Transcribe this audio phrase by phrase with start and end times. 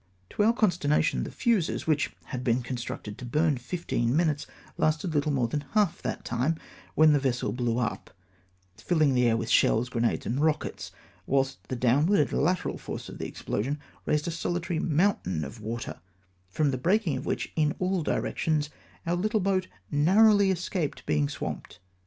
[0.31, 5.11] To our consternation, the fuses, which had been con structed to burn fifteen minutes, lasted
[5.11, 6.55] httle more than half that time,
[6.95, 8.09] when the vessel blew up,
[8.79, 10.91] filhng the air with shells, grenades, and rockets;
[11.27, 13.77] whilst the downward and lateral force of the explosion
[14.07, 15.99] raised a sohtary moun tain of water,
[16.49, 18.71] from the breaking of which in all directions
[19.05, 21.77] our httle boat narrowly escaped being swamped.